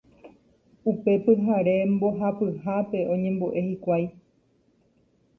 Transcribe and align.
Upe 0.89 1.11
pyhare 1.25 1.75
mbohapyhápe 1.93 2.99
oñembo'e 3.13 3.59
hikuái. 3.67 4.05